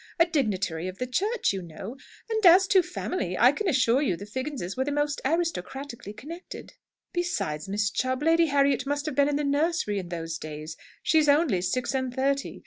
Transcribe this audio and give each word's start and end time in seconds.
A 0.17 0.25
dignitary 0.25 0.87
of 0.87 0.97
the 0.97 1.05
Church, 1.05 1.53
you 1.53 1.61
know! 1.61 1.95
And 2.27 2.43
as 2.43 2.65
to 2.69 2.81
family 2.81 3.37
I 3.37 3.51
can 3.51 3.67
assure 3.67 4.01
you 4.01 4.15
the 4.17 4.25
Figginses 4.25 4.75
were 4.75 4.83
most 4.91 5.21
aristocratically 5.23 6.11
connected." 6.13 6.73
"Besides, 7.13 7.69
Miss 7.69 7.91
Chubb, 7.91 8.23
Lady 8.23 8.47
Harriet 8.47 8.87
must 8.87 9.05
have 9.05 9.13
been 9.13 9.29
in 9.29 9.35
the 9.35 9.43
nursery 9.43 9.99
in 9.99 10.09
those 10.09 10.39
days. 10.39 10.75
She's 11.03 11.29
only 11.29 11.61
six 11.61 11.93
and 11.93 12.11
thirty. 12.11 12.59